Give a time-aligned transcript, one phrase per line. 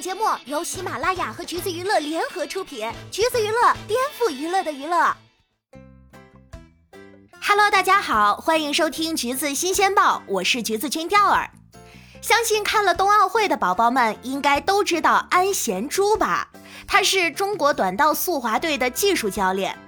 [0.00, 5.14] 节目由喜马拉雅和橘子娱乐联合出品，橘子娱乐颠覆娱乐的娱乐。
[7.42, 11.50] Hello，大家好，欢迎收听橘子新鲜报，我是橘子君钓儿。
[12.22, 16.48] 相信看了冬奥会的宝宝们应该都知道安贤洙吧？
[16.86, 19.78] 他是中国短道速滑队的技术教练。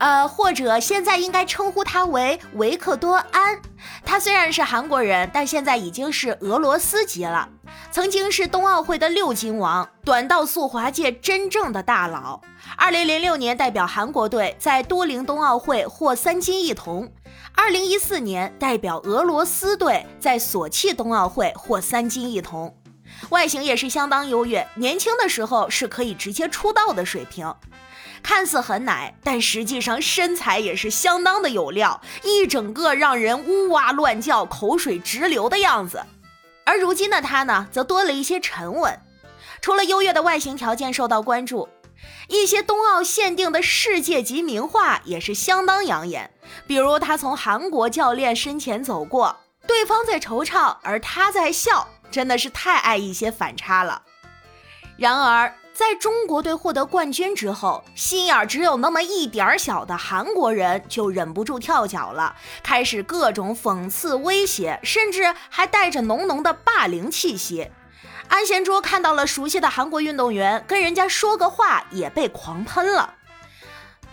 [0.00, 3.60] 呃，或者现在应该称呼他为维克多安。
[4.02, 7.48] 他虽然是韩国人，但现在已经是俄罗斯籍了。
[7.92, 12.40] 曾经是冬奥会的六金王，短道速滑界真正的大佬。
[12.76, 17.12] 二零零六年代表韩国队在都灵冬奥会获三金一铜。
[17.54, 22.74] 二零一四年代表俄罗斯队在索契冬奥会获三金一铜。
[23.28, 27.54] 外形也是相当优越，年轻的时候是可以直接出道的水平。
[28.22, 36.04] 看似很奶，但实际上身材也是相当的有料，一整个让人呜哇乱叫、口水直流的样子。
[36.64, 39.00] 而如今的他呢，则多了一些沉稳。
[39.60, 41.68] 除了优越的外形条件受到关注，
[42.28, 46.30] 一些冬奥限定的世界级名画也是相当养眼。
[46.66, 54.02] 比如他从韩国教练身前走过，对方在惆怅，而他在笑，真的是太爱一些反差了。
[54.96, 55.52] 然而。
[55.80, 67.70] 在中国队获得冠军之后，心眼只有那么一点儿小的韩国人就忍不住跳脚了，开始各种讽刺、威胁，甚至还带着浓浓的霸凌气息。
[68.28, 73.14] 安贤洙看到了熟悉的韩国运动员，跟人家说个话也被狂喷了，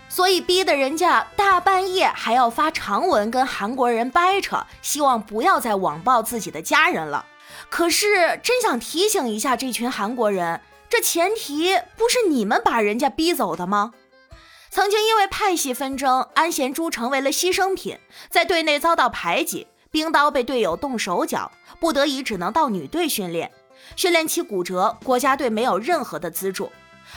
[0.08, 7.26] 所以逼得人家大半夜还要发长文跟韩国人掰扯，希望不要再网暴自己的家人了。
[7.68, 10.62] 可是真想提醒一下这群韩国人。
[10.88, 13.92] 这前提不是你们把人家逼走的吗？
[14.70, 17.98] 曾经因为派系纷争，安贤洙成为了牺牲品，
[18.30, 21.50] 在队内遭到排挤，冰刀被队友动手脚，
[21.80, 23.50] 不得已只能到女队训练。
[23.96, 26.70] 训练期骨折，国家队没有任何的资助，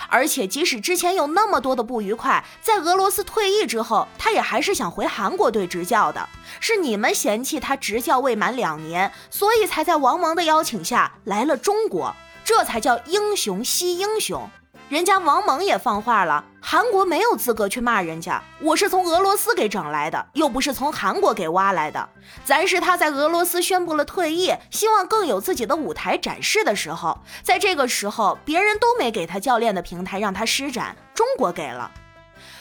[0.09, 6.27] 而且即使之前有那么多的不愉快，在俄罗斯退役之后，他也还是想回韩国队执教的。
[6.59, 12.15] 是你们嫌弃他执教未满两年，所以才在王蒙的邀请下来了中国。
[12.53, 14.49] 这才叫英雄惜英雄，
[14.89, 18.43] 人家王蒙也放话了，韩国没有资格去骂人家。
[18.59, 22.09] 我是从俄罗斯给整来的，又不是从韩国给挖来的。
[22.43, 31.89] 咱是他在俄罗斯宣布了退役，希望更有自己的舞台展示的时候，在这个时候，别人都没给他教练的平台让他施展，中国给了。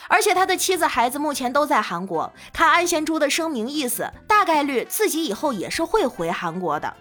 [0.07, 6.95] 而且他的妻子孩子目前都在韩国，看安贤洙的声明意思，大概率自己以后也是会回韩国的。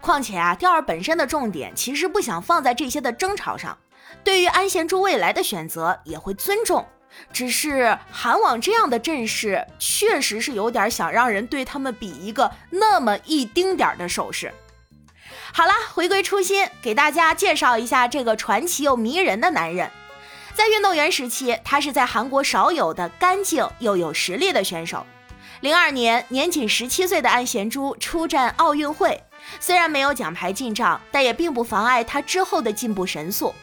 [0.00, 3.76] 况且啊，钓儿本身的重点其实不想放在这些的争吵上，
[4.22, 6.86] 对于安贤洙未来的选择也会尊重。
[7.32, 14.52] 只是韩网这样的阵势，确实是有点想让人对他们比一个那么一丁点儿的手势。
[15.52, 19.90] 好了，回归初心，给大家介绍一下这个传奇又迷人的男人。
[20.54, 25.06] 在运动员时期，他是在韩国少有的干净又有实力的选手。
[25.60, 29.22] 零二年，年仅十七岁的安贤洙出战奥运会。
[29.60, 33.54] 虽然没有奖牌进账，但也并不妨碍他之后的进步神速。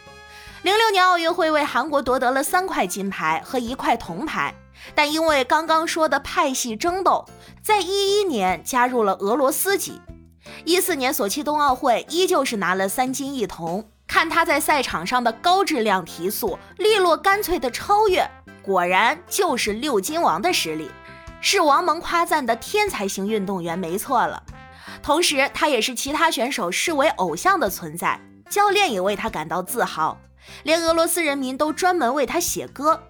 [0.64, 4.56] 零六年奥运会为韩国夺得了三块金牌和一块铜牌，
[4.96, 7.26] 但因为刚刚说的派系争斗，
[7.62, 10.02] 在一一年加入了俄罗斯籍。
[10.66, 13.90] 一四年索契冬奥会依旧是拿了三金一铜。
[14.06, 18.30] 看他在赛场上的高质量提速、利落干脆的超越，
[18.62, 20.92] 果然就是六金王的实力，
[21.42, 24.44] 是王蒙夸赞的天才型运动员，没错了。
[25.04, 28.18] 同时，他也是其他选手视为偶像的存在，
[28.50, 30.18] 教练也为他感到自豪，
[30.64, 33.04] 连俄罗斯人民都专门为他写歌。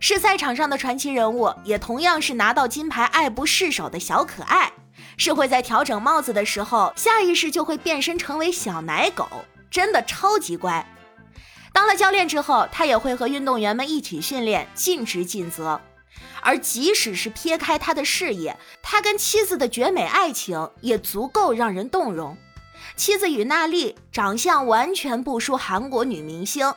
[0.00, 4.72] 是赛场上的传奇人物，也同样是拿到金牌爱不释手的小可爱，
[5.18, 9.28] 是会在调整帽子的时候下意识就会变身成为小奶狗，
[9.70, 10.84] 真的超级乖。
[11.74, 15.78] 当了教练之后，他也会和运动员们一起训练，尽职尽责。
[16.42, 22.36] 而即使是撇开他的事业，他跟妻子的绝美爱情也足够让人动容。
[22.96, 26.74] 妻子与娜丽长相完全不输韩国女明星，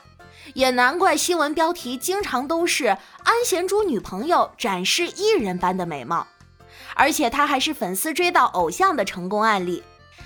[0.54, 2.86] 也难怪新闻标题经常都是
[3.24, 6.28] 安贤洙女朋友展示艺人般的美貌。
[6.94, 9.84] 而且他还是粉丝追到偶像的成功案例。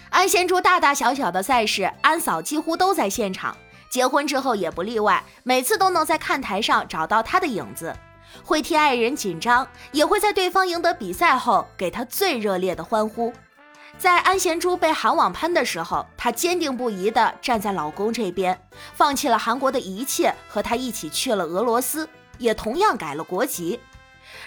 [0.09, 3.55] 安贤洙大大小小的赛事，安嫂几乎都在现场，
[3.89, 7.95] 结婚之后也不例外，每次都能在看台上找到他的影子。
[8.43, 13.33] 会替爱人紧张，也会在对方赢得比赛后给他最热烈的欢呼。
[13.97, 18.57] 在安贤洙被韩网喷的时候，她坚定不移地站在老公这边，
[18.93, 23.79] 放弃了韩国的一切，和他一起去了俄罗斯，也同样改了国籍，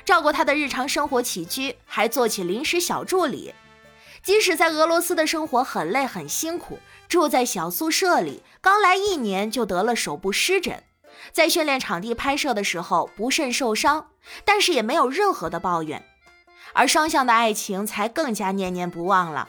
[0.06, 3.55] 照顾他的日常生活起居，还做起临时小助理。
[4.23, 10.82] 即使在俄罗斯的生活很累很辛苦，住在小宿舍里，刚来一年就得了手部湿疹，
[11.32, 14.09] 在训练场地拍摄的时候不慎受伤，
[14.44, 16.05] 但是也没有任何的抱怨。
[16.75, 19.49] 而双向的爱情才更加念念不忘了。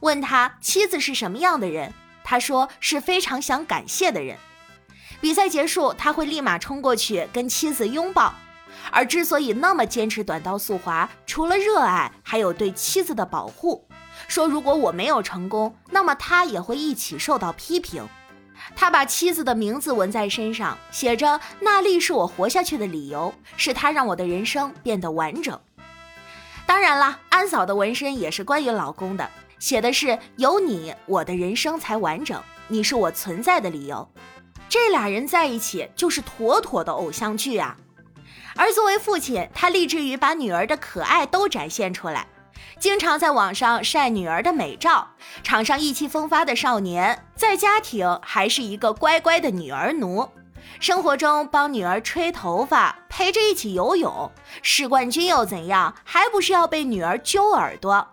[0.00, 1.92] 问他妻子是什么样的人，
[2.24, 4.36] 他说是非常想感谢的人。
[5.20, 8.34] 比赛结束，他会立马冲过去跟妻子拥抱。
[8.90, 13.86] 而之所以那么坚持短道速滑，除了热爱，还有对妻子的保护。
[14.28, 18.06] 说如果我没有成功，那么他也会一起受到批评。
[18.74, 25.58] 他把妻子的名字纹在身上，写着“娜丽是我活下去的理由，是她让我的人生变得完整”。
[26.66, 34.08] 当然了，安嫂的纹身也是关于老公的，写的是“有你，我的人生才完整，你是我存在的理由”。
[34.66, 37.76] 这俩人在一起就是妥妥的偶像剧啊！
[38.56, 42.26] 而作为父亲，他立志于把女儿的可爱都展现出来，
[42.78, 45.08] 经常在网上晒女儿的美照。
[45.42, 50.28] 场上意气风发的少年，在家庭还是一个乖乖的女儿奴。
[50.80, 54.30] 生活中帮女儿吹头发，陪着一起游泳。
[54.62, 55.94] 世冠军又怎样？
[56.04, 58.06] 还不是要被女儿揪耳朵？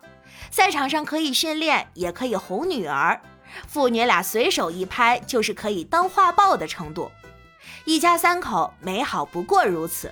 [0.52, 3.19] 赛场上可以训练，也可以哄女儿。
[3.68, 7.12] 父女俩随手一拍，就是可以当画报的程度。
[7.86, 10.12] 一家三口美好不过如此。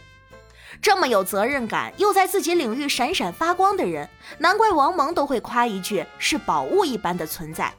[0.81, 7.73] 这么有责任感，又在自己领域闪闪发光的人，难怪王蒙都会夸一句是宝物一般的存在。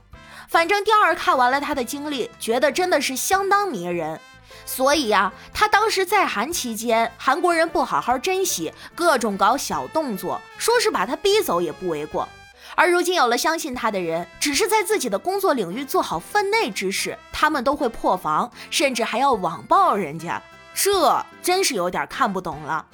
[0.49, 4.21] 反正第二看完了他的经历，觉得真的是相当迷人。
[4.67, 12.29] 所以呀，他当时在韩期间，韩国人不好好珍惜，各种搞小动作，说是把他逼走也不为过。
[12.77, 20.41] 而如今有了相信他的人，只是在自己的工作领域做好分内之事，他们都会破防，甚至还要网暴人家。
[20.83, 22.87] 这真是有点看不懂了。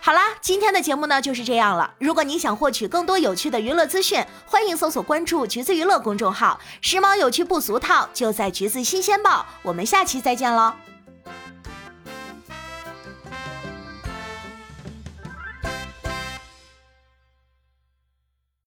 [0.00, 1.94] 好啦，今天的节目呢就是这样了。
[1.98, 9.46] 如果您想获取更多有趣的娱乐资讯，欢迎搜索关注“橘子娱乐”公众号，时髦有趣不俗套，就在“橘子新鲜报”。
[9.62, 10.72] 我们下期再见喽。